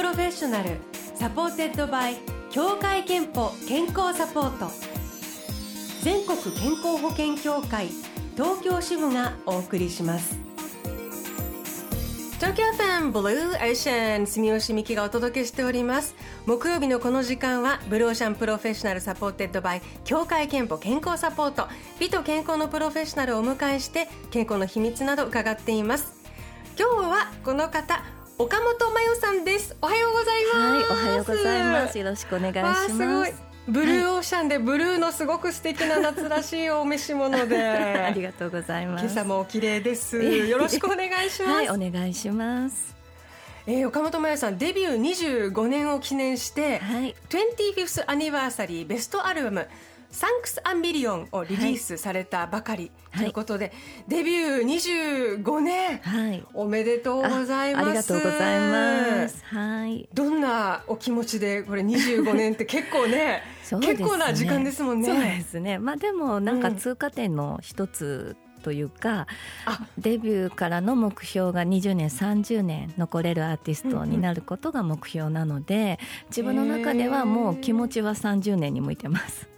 [0.00, 0.78] Professional
[1.14, 2.16] supported by
[2.50, 4.70] 協会けんぽ健康サポート。
[6.02, 7.88] 全国健康保険協会
[8.34, 10.38] 東京支部がお送りします。
[12.36, 16.14] 東京 FM Blue Ocean 住吉美紀がお届けしております。
[16.46, 21.68] 木曜日のこの時間は Blue Ocean Professional supported by 協会けんぽ健康サポート。
[21.98, 26.14] 美と健康のプロフェッショナルをお迎えして健康の秘密など伺っています。
[26.78, 28.02] 今日はこの方
[28.40, 29.76] 岡本真代さんです。
[29.82, 30.90] おはようございます。
[30.90, 31.98] はいおはようございます。
[31.98, 32.96] よろしくお願いします。
[32.96, 33.32] すごい。
[33.68, 37.58] ブルーオーシャンでブルーのすごく素敵な夏らしいお召し物で。
[38.00, 39.04] ありがとうございます。
[39.04, 40.16] 今朝もお綺麗です。
[40.24, 41.52] よろしくお願いします。
[41.52, 42.96] はいお願いします。
[43.66, 49.68] えー、岡本真代さんデビュー25年を記念して、はい、25th アニバーサリーベストアルバム
[50.10, 53.74] サンクス・アンビリオンをリリースされたばかりということで、はい、
[54.08, 57.86] デビュー25年、はい、おめでとうございます。
[57.86, 59.44] ありがとうございます。
[59.44, 60.08] はい。
[60.12, 63.42] どんなお気持ちでこれ25年って 結構ねね、
[63.80, 65.06] 結構な時間ですもんね。
[65.06, 65.78] そうですね。
[65.78, 69.26] まあでもなんか通過点の一つ、というか
[69.96, 79.48] デビューからの目標が20年30年残れるアーティストになることが目標なので自分の中ではもう気持ちは30年に向いてます。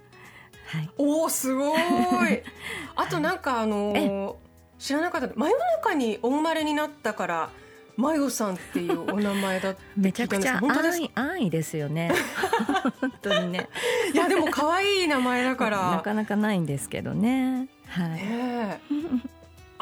[0.73, 2.41] はい、おおすごい。
[2.95, 4.35] あとなんかあのー、
[4.79, 5.27] 知らなかった。
[5.35, 7.49] 真夜中にお生まれになったから
[7.95, 12.11] マヨさんっていうお名前だってめちゃくちゃ安易安易ですよね。
[12.99, 13.69] 本当にね。
[14.13, 15.91] いやでも可愛い名前だから。
[15.95, 17.67] なかなかないんですけどね。
[17.87, 18.81] はい、ね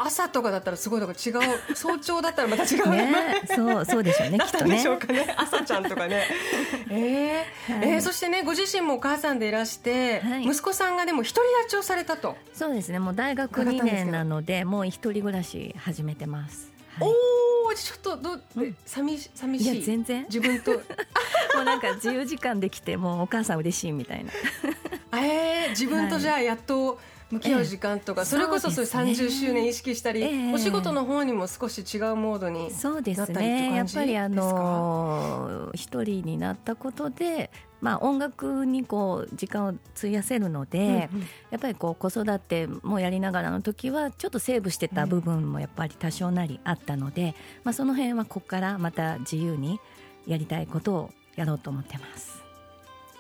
[0.06, 3.42] 朝とかだったらすごいとか違う早朝だったらまた違うね。
[3.48, 4.84] そうそうでしょうね きっとね。
[4.84, 6.28] ね朝ちゃんとかね。
[6.90, 12.36] えー、はい、えー、そしてねご自身もお母さんでいらして、はい、息子さんがでも独り立ちをされたと。
[12.54, 18.42] そうですねもう大学2年なのでもう一人暮らし始めてます、はい、おおちょっとどう
[18.86, 19.80] 寂し寂しい。
[19.80, 20.24] い全然。
[20.26, 20.72] 自分と。
[21.56, 24.32] もうなんか自由時間できてもうお母さん嬉しいみたいな。
[25.20, 27.00] えー、自分とじゃあやっと、
[27.32, 33.76] 向き合う時間とか、えー、それこそそういう30周年意識したり、えー、お仕事の方にも少し違うモードにそうですね。
[33.76, 37.50] やっぱりあの一人になったことで
[37.82, 49.80] まあ、音楽にこう時間を費やせるので、うんうん、やっぱりこう子育てもやりながらの時はちょっとセーブしてた部分もやっぱり多少なりあったので、まあ、その辺はここからまた自由に
[50.28, 52.41] やりたいことをやろうと思ってます。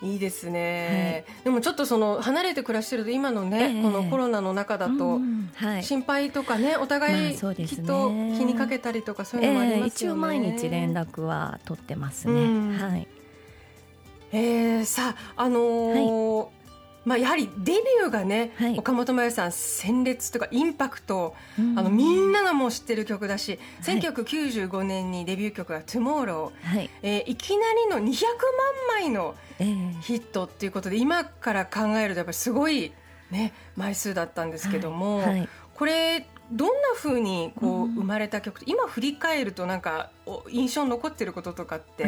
[0.02, 5.20] いいですね、はい、でもちょっとその離れて暮らしてると今のね、えー、このコロナの中だと
[5.82, 13.08] 心配とかね、お互いきっと気にかけたりとかそういうのもありますよね、えー、一応毎日連絡は取ってますね、はい。
[14.32, 16.61] えー、さああのーはい
[17.04, 26.90] まあ、やはりデビューがね、はい、岡本真由さん鮮烈とかインパクト、うん、あのみんながもう知ってる曲だし、はい、1995年にデビュー曲が「Tomorrow」はい。
[27.02, 28.24] えー、いきなりの200
[28.98, 29.36] 万枚の
[30.02, 32.92] ヒットっていうことで、今から考えるとやっぱりすごい、
[33.32, 40.10] ね、枚数だったんですけども、はいはい、これどんなふうにこう生まれた曲、うん、今振り返るとなんか
[40.50, 42.06] 印象に残ってることとかって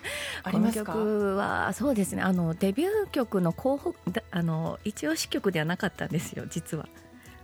[0.44, 0.92] ありますか？
[0.92, 2.22] この曲はそうですね。
[2.22, 3.94] あのデビュー曲の候補
[4.30, 6.88] あの一押し曲ではなかったんですよ実は。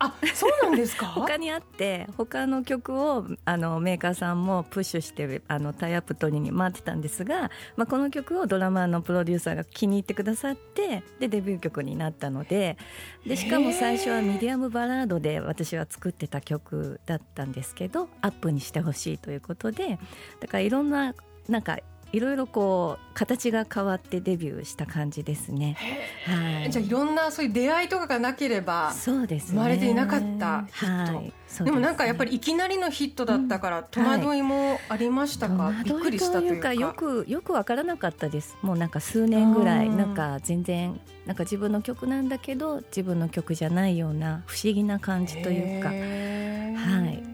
[0.04, 1.06] あそうなんですか？
[1.14, 12.76] 他にあって他の曲をあのメーカーさんもプッシュしてあのタイアップ取りに回ってたんですが、まあ、この曲をドラマーのプロデューサーが気に入ってくださってでデビュー曲になったので
[13.26, 19.98] でしかも最初はミディアムバラードで私は作ってた曲だったんですけどアップにしてほしいということで
[20.40, 21.14] だからいろんな
[21.48, 21.78] なんか
[22.12, 25.76] いろいろこう形が変わってデビューした感じですね。
[26.26, 31.16] はい、じゃあいろんなそういう出会いとかがなければ生まれていなかったヒット。
[31.16, 31.32] はい、
[31.64, 36.74] でもなんかやっぱりいきなりのヒットだったから戸惑いもありましたか、はい、びっくりしたというか。
[36.74, 38.56] よくよくわからなかったです。
[38.62, 45.88] もうなんか数年ぐらいなんか全然なんか自分の曲なんだけど自分の曲じゃないような不思議な感じというか。
[45.88, 47.31] はい、うん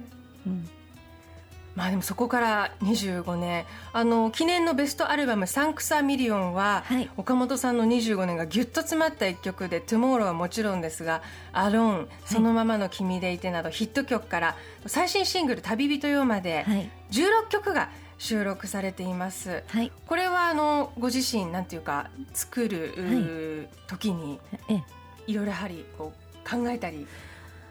[1.78, 3.64] まあでもそこから25年。
[3.92, 11.22] あの記念のベストアルバム「サンクサミリオンは」はい、岡本さんの25年がぎゅっと詰まった一曲で「Tomorrow」はもちろんですが
[11.52, 16.66] 「アローン」「そのままの君でいて」などヒット曲から最新シングル「旅人よ」まで
[17.12, 24.40] 16曲が収録されています、はい、これはあのご自身なんていうか作る、時に
[25.28, 27.06] いろいろやはりこう考えたり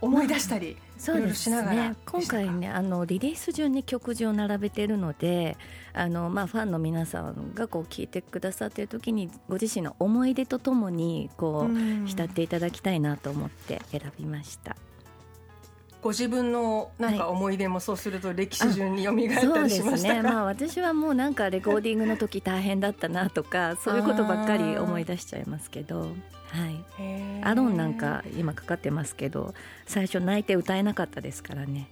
[0.01, 1.95] 思い出したり、そうですね。
[2.05, 5.57] 今回ねあのリリース順に曲順を並べているので
[5.93, 14.75] あの、まあ、ファンの皆さんがこう聞いてくださっている時にご自身の思い出とともにこう浸っていただきたいなと思って選びました。
[16.01, 20.21] ご自分のなんか思い出もそうすると歴史順に蘇ったりしましたか、はい、ね。
[20.21, 26.01] まあ、私はもうなんかレコーディングの時大変だったなとかそういうことばっかり思い出しちゃいますけど。
[26.49, 26.96] はい、
[27.47, 29.53] アロンなんか今かかってますけど
[29.85, 31.89] 最初泣いて歌えなかったですからね。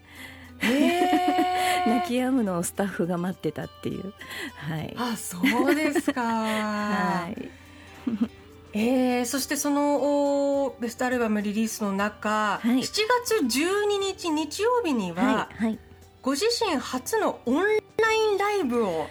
[0.59, 4.13] 泣き止むのをスタッフが待ってたっていう。
[4.55, 4.93] はい。
[4.97, 5.37] あ、そ
[5.71, 6.21] うですか。
[6.21, 7.49] はい。
[8.73, 12.81] えー、そしてそのベストアルバムリリースの中、はい、7
[13.23, 15.79] 月12日日曜日には、はいはい、
[16.21, 17.77] ご自身初のオンライ
[18.35, 19.09] ンライブを、はい、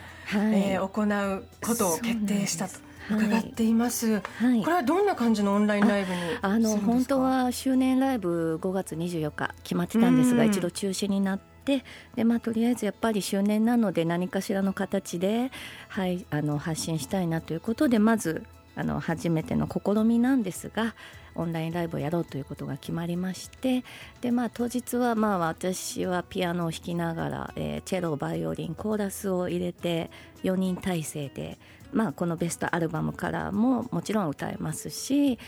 [0.73, 2.75] えー、行うことを決定したと。
[3.11, 11.85] 伺っています、はい、これはどんな感じのオンラインライブにあの本当は周年ライブ5月24日決まってたんですが、一度中止になって
[12.15, 15.51] で、まあ、とりあえずやっぱり周年なので何かしらの形で、
[15.89, 18.45] はい、あの発信したいなということでまず
[18.77, 20.95] あの初めての試みなんですが
[21.37, 23.85] オンラインライブをやろうということが決まりまして
[24.21, 30.11] で、まあ、当日はまあ私はピアノを弾きながら、えー、チェロバイオリンコーラスを入れて
[30.43, 31.59] 4人体制で
[31.95, 35.39] まあ、このベストアルバムからももちろん歌えますし、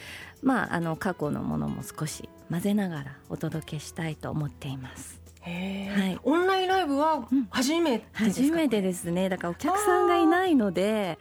[0.43, 5.21] まあ、あの過去のものも少し混ぜながらお届けしたいと思っています。
[5.45, 9.29] はい、オンラインライブは初めて、うん、初めてですね。
[9.29, 11.19] だからお客さんがいないので、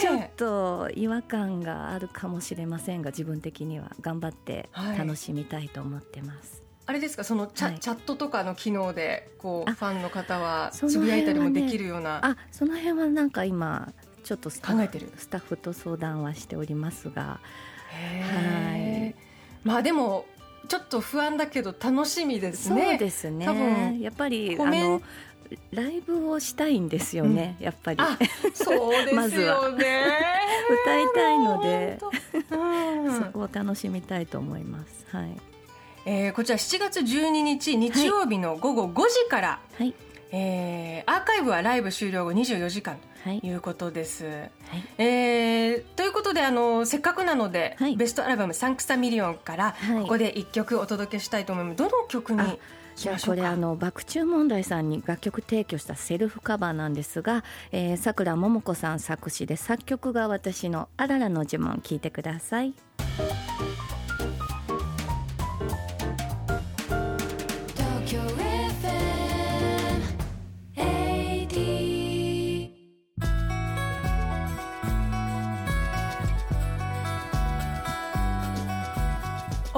[0.00, 3.90] ちょっと違和感があるかもしれませんが自分的には。
[4.00, 6.52] 頑張って楽しみたいと思ってます。
[6.52, 7.24] はいあれですか？
[7.24, 13.94] そのチャはい、チャットとかの機能でこうファンの方はつぶやいたりもできるような、あその辺はなんか今
[14.24, 15.12] ちょっと考えてる。
[15.16, 17.40] スタッフと相談はしておりますが。
[17.90, 19.14] はい。
[19.62, 20.26] まあでも
[20.68, 22.82] ちょっと不安だけど楽しみですね。
[22.82, 23.44] そうですね。
[23.46, 25.02] 多分やっぱりあの
[25.72, 27.98] ライブをしたいんですよね、うん、やっぱり。
[28.54, 29.84] そうですよね。
[30.82, 31.98] 歌いたいので、
[32.50, 35.06] うん、そこを楽しみたいと思います。
[35.10, 35.36] はい。
[36.06, 39.94] えー、こちら7月12日日曜日の午後5時から、はい、
[40.32, 44.24] えー、アーカイブはライブ終了後24時間ということです。
[44.24, 44.50] はい、
[44.98, 51.76] えー、ということであのせっかくなので、はい、ベストアルバム「サンクサミリオン」からここで1曲お届けしたいと思います。
[51.76, 52.58] どの曲に
[52.96, 62.74] じゃあこれあの爆中問題さんに楽曲提供したセルフカバーなんですが、えー、桜桃子さん作詞で作曲が私の「あららの呪文」聞いてください。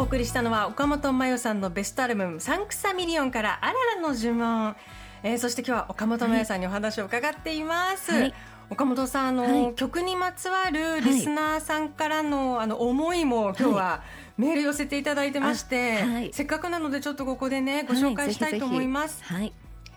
[0.07, 4.77] 送りしたのは岡本真代さんのベストアルバム「サンクサミリオン」から「あららの呪文」
[5.25, 8.13] えー、そして今日は岡本真代さんにお話を伺っています。
[8.13, 8.35] はい。
[8.71, 14.03] 岡本さんあの、はい、曲にまつわるリスナーさんからの,、あの思いも今日は
[14.37, 19.25] メール寄せていただいてまして、はい、せっかくなのでちょっとここでねご紹介したいと思います。
[19.25, 19.53] はい、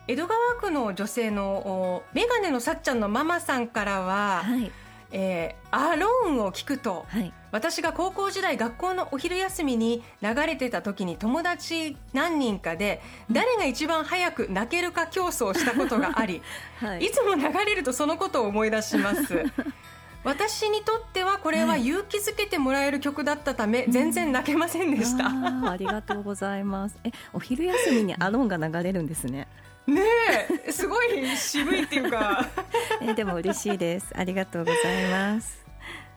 [0.07, 4.71] 江戸川区の女性のメガネのさっちゃんのママさんからは、はい
[5.11, 13.01] えー、アローンを聞くと、はい、私が高校時代学校のお昼休みに流れてた時に友達何人かで
[13.31, 16.41] 誰が一番早く泣けるか競争したことがあり、
[16.79, 19.43] はい、いつも流れるとそのことを思い出します。
[20.21, 25.27] 私にとってはこれは勇気づけてもらえる曲だったため、全然泣けませんでした、
[25.71, 26.99] ありがとうございます。
[27.05, 29.47] えお昼休みにアローンが流れるんですね。
[29.87, 30.01] ね
[30.67, 32.45] えすごい渋いっていうか
[33.09, 34.11] えでも嬉しいです。
[34.15, 35.65] ありがとうございます。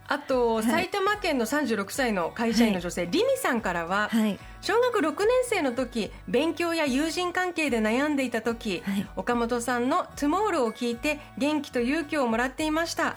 [0.09, 8.83] あと、はい、埼玉県の36歳の会社員の女性、はい、リミさんからは、はい、小学6年生の時勉強や友人関係で悩んでいた時、
[9.17, 13.17] 岡本さんの「トゥモールを聞いて元気と勇気をもらっていました、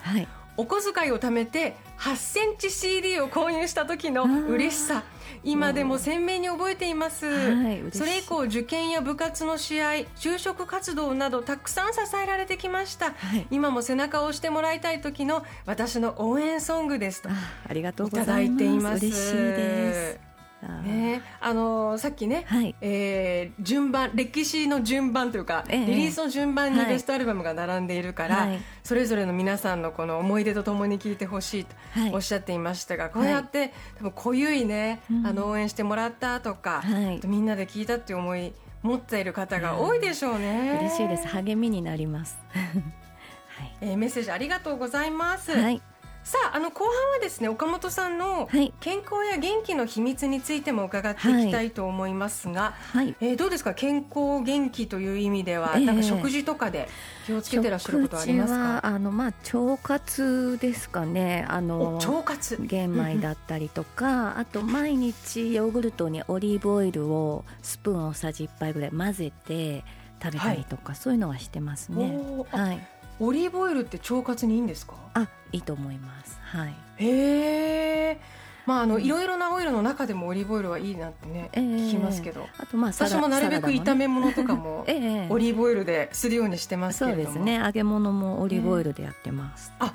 [0.58, 5.04] お小遣いを貯めて8センチ CD を購入した時の嬉しさ
[5.46, 19.06] 今でも鮮明に覚えています、はい、それ以降受験や部活の試合就職活動などたくさん支えられてきました、はい、今も背中を押してもらいたい時の私の応援ソングですとありがとうございます。
[19.06, 20.25] 嬉しいです
[20.62, 31.76] ね、あのさっきね、はい、えー、順番歴史の順番というか、えリリースの順番にベストアルバムが並んでいるから、はい、それぞれの皆さんのこの思い出とともに聴いてほしいと
[32.14, 36.84] おっしゃっていましたが、はい、こうやって多分濃ゆいね、あの応援してもらったとか、
[37.26, 40.80] みんなで聴いたっていう思い持っている方が多いでしょうね。
[40.82, 41.28] 嬉しいです。
[41.28, 43.78] 励みになります、 はい。
[43.82, 45.52] えー、メッセージありがとうございます。
[45.52, 45.82] はい
[46.26, 53.76] さああの後半はですね岡本さんの健康や元気の秘密についても伺っていきたいと思いますが、はい、えー、どうですか？
[53.76, 56.90] 健康元気という意味では、えー、なんか食事とかで
[57.28, 58.86] 気をつけてらっしゃることありますか？
[58.88, 61.46] あのまあ腸活ですかね。
[61.48, 62.58] あの腸活？
[62.60, 69.84] 玄米だったりとかあと毎日ヨーグルトにオリーブオイルをスプーン大さじ1杯ぐらい混ぜて
[70.24, 72.18] 食べたりとか、はい、そういうのはしてますね。
[72.50, 72.88] はい。
[73.18, 74.96] オリーブオイルって腸活にいいんですか？
[75.14, 76.38] あいいと思います。
[76.44, 76.76] はい。
[76.98, 78.22] へえ
[78.66, 82.48] まああの、いろいろなオイルの中でもオリーブオイルはいいなってね、えー、聞きますけど。
[82.58, 87.26] あとまあ私もなるべく炒め物とかも、 えー、オリーブオイルでするようにしてますけれども。
[87.26, 87.56] そうですね。
[87.64, 89.94] 揚げ物もオリーブオイルでやってます、あは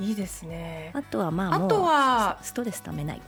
[0.00, 0.90] い、いいですね。
[0.94, 3.22] あとはまああとはストレスためない。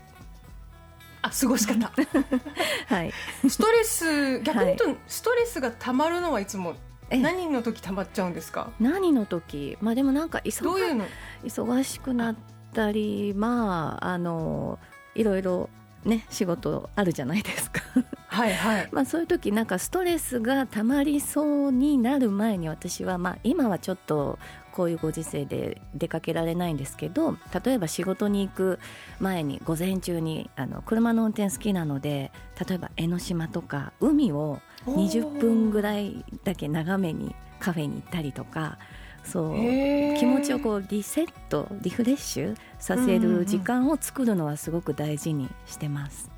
[1.25, 1.79] あ過ごし方
[2.89, 3.13] はい。
[3.49, 6.75] ストレス逆に言うとストレスがたまるのはいつも
[7.21, 8.71] 何の時たまっちゃうんですか？
[8.81, 9.77] 何の時？
[9.81, 11.05] まあでもなんか忙どういうの？
[11.45, 12.37] 忙しくなっ
[12.73, 14.79] たりまああの
[15.15, 15.69] いろいろ
[16.05, 17.83] ね仕事あるじゃないですか。
[18.29, 18.89] はいはい。
[18.93, 24.39] まあそういう時なんかストレスがたまりそうになる前に私はまあ今はちょっと
[24.73, 28.79] こういうご時世で出かけられないんですけど例えば仕事に行く
[29.21, 32.33] 前に午前中にあの車の運転好きなので
[32.67, 38.79] 例えば江ノ島とか海を20分ぐらいだけ長めにカフェに行ったりとか
[39.25, 39.55] そう
[40.19, 46.31] 気持ちをこうリセットリフレッシュさせる時間を作るのはすごく大事にしてます。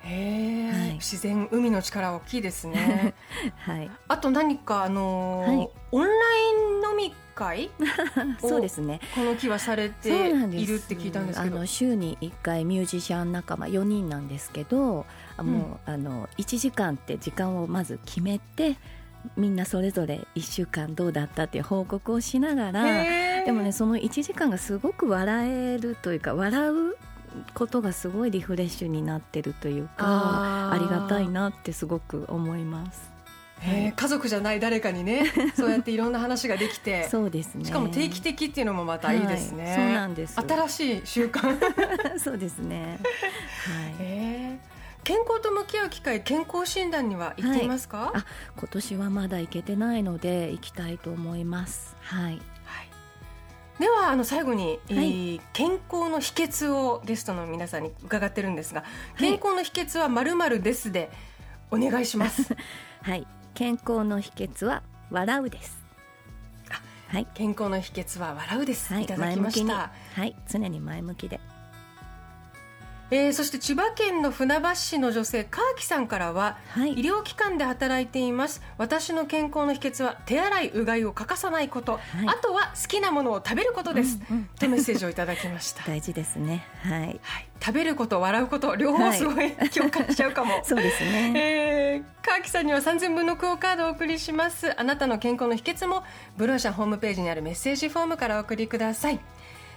[0.00, 3.14] へはい、自然海の力大きいですね。
[3.58, 3.90] はい。
[4.08, 6.65] あと何かあのーはい、オンライン飲
[6.96, 7.70] み会
[8.40, 9.00] そうですね。
[9.14, 11.56] この木はされているって聞いたんですけど。
[11.56, 15.06] あの週に1回ミュージシャン仲間4人なんですけど、
[15.38, 18.76] うん、もうあの1時間って時間をまず決めて
[19.36, 22.84] みんなそれぞれ1週間どうだったっていう報告をしながら
[23.44, 26.96] でもねその1時間がすごく笑えるというか笑う
[27.54, 33.15] ことがすごいリフレッシュになってるというかありがたいなってすごく思います。
[33.62, 37.64] えー、家族じゃない誰かにね そうやっていろんな話ができてそうですね。
[37.64, 40.40] しかも定期的っていうのもまたいいですね、はい、そうなんです。
[40.40, 41.58] 新しい習慣。
[42.20, 43.94] そうですね、はい。
[44.00, 51.96] えー、健康と向き合う機会健康診断には行っていますか、はい、あ今年はまだ行けてないので行きたいと思います。
[52.02, 52.40] はい、
[53.78, 58.84] ではあの最後に、はい、健康の秘訣をゲストの皆さんに伺ってるんですが
[59.18, 61.10] 健康の秘訣はまるまるですで
[61.70, 62.56] お願いします。
[63.02, 65.82] はい健康の秘訣は笑うです。
[67.08, 69.90] はい、健康の秘訣は笑うです、はい、いただきました。
[70.14, 70.36] はい。
[70.46, 71.40] 常に前向きで
[73.10, 78.62] えー、そして千葉県の船橋市の女性カーキさんからは、はい、医療機関で働いています。
[78.78, 85.84] 私の健康の秘訣は手洗いうがいを欠かさないこと、はい、あとは好きなものを食べることです、うんうん、とメッセージをいただきました。
[85.86, 86.66] 大事ですね。
[86.82, 87.20] はい、はい、
[87.60, 90.60] 食べること笑うこと両方すごい、共感しちゃうかも。
[90.66, 94.78] そうですね、えー、カーキさんには3000分のクオカードをお送りします。
[94.78, 96.02] あなたの健康の秘訣も
[96.36, 99.20] ブローシャンホームページにあるメッセージフォームからお送りください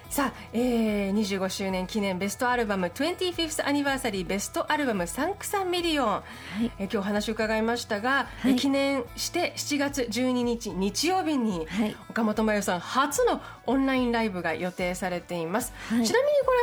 [0.10, 6.24] さあ、えー、25周年記念ベストアルバム 25th アニバーサリーベストアルバムサンクサミリオン、は
[6.64, 16.54] い、えー、今日話を伺いましたが、はい、記念して7月12日日曜日に、はい、岡本真代さん初のオンラインライブが予定されています、はい、ちなみにこ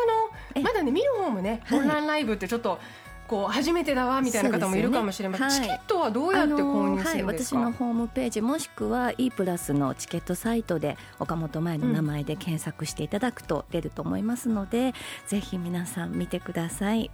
[0.57, 2.81] れあのまだね見る方もねオンラインライブってちょっと
[3.27, 5.69] こう初めてだわみたいな方もいるかもしれません、ね。
[5.69, 14.93] はい、チケットはどうやって購入するんですか、はい、私のホームページもしくは E プラスのチケットサイトで岡本前の名前で検索していただくと出ると思いますので、うん、
[15.27, 17.11] ぜひ皆さん見てください。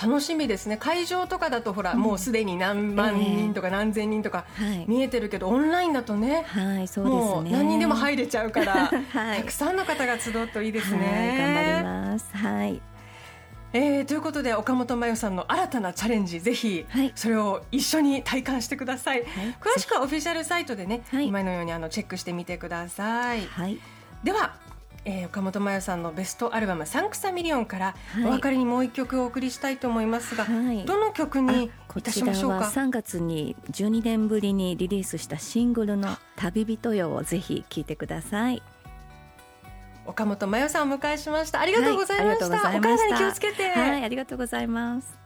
[0.00, 0.76] 楽しみですね。
[0.76, 4.44] 会場とかだとほら、うん、もうすでに何万人とか何千人とか
[4.86, 7.58] 見えてるけど、オンラインだとね,、はいそうですね。
[7.58, 10.98] 何人でも入れちゃうから、 はい、たくさんの方が集うといいですね。
[10.98, 12.97] はい、頑張ります、はい
[13.72, 19.28] えー、ということで岡本真代さんの新たなチャレンジぜひそれを一緒に体感してください、はい、
[19.60, 23.78] 詳しくはオフィシャルサイトでね、はい、今のようにあのチェックしてみてください、はい、
[24.24, 24.56] では、
[25.04, 27.94] えー、岡本真代さんのベストアルバム「サンクサミリオン」から
[28.24, 30.46] お別れにもう一曲お送りしたいと思いますが、
[30.86, 32.64] どの曲にいたしましょうか？
[32.64, 38.62] こちらは3月に12年ぶりにリリースしたシングルの「旅人よ」をぜひ聴いてください。
[40.08, 41.60] 岡本真代さんを迎えしました。
[41.60, 45.18] ありがとうございました、はい、お体に気をつけてはいありがとうございます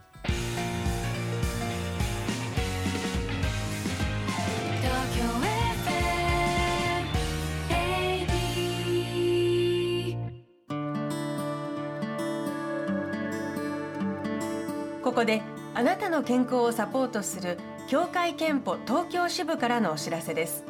[15.01, 15.41] ここで
[15.75, 20.65] あなたの健康をサポートする協会憲法東京支部からのお知らせです。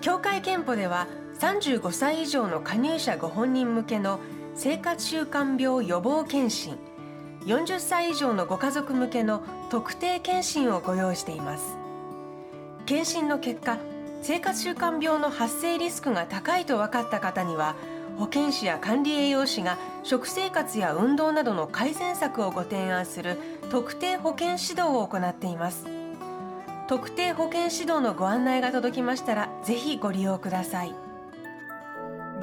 [0.00, 1.06] 協会憲法では
[1.44, 4.18] 35歳以上の加入者ご本人向けの
[4.54, 6.78] 生活習慣病予防検診
[7.44, 11.76] 40歳以上のご家族向けの特定検診をご用意しています。
[12.86, 13.76] 検診の結果
[14.22, 17.76] 生活習慣病の発生リスクが高いと分かった方には
[18.16, 23.36] 保健師や管理栄養士が食生活や運動などの改善策をご提案する
[23.70, 25.84] 特定保健指導を行っています。
[26.88, 31.03] 特定保健指導のご案内が届きましたらぜひご利用ください。